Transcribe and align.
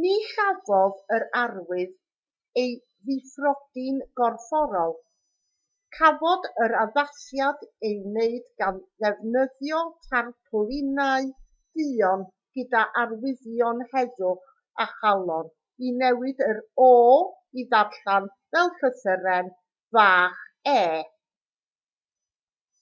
ni 0.00 0.10
chafodd 0.30 1.12
yr 1.18 1.22
arwydd 1.42 1.92
ei 2.62 2.72
ddifrodi'n 3.10 4.00
gorfforol 4.20 4.90
cafodd 5.98 6.48
yr 6.64 6.74
addasiad 6.80 7.62
ei 7.90 7.94
wneud 8.10 8.44
gan 8.64 8.80
ddefnyddio 9.04 9.80
tarpwlinau 10.10 11.30
duon 11.82 12.26
gydag 12.60 13.00
arwyddion 13.04 13.80
heddwch 13.94 14.84
a 14.84 14.88
chalon 15.00 15.52
i 15.88 15.94
newid 16.04 16.42
yr 16.50 16.60
o 16.88 16.90
i 17.62 17.64
ddarllen 17.72 18.28
fel 18.58 18.68
llythyren 18.84 19.48
fach 19.98 20.44
e 20.78 20.84